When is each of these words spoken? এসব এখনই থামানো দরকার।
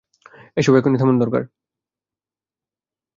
এসব 0.57 0.73
এখনই 0.75 0.99
থামানো 0.99 1.19
দরকার। 1.19 1.43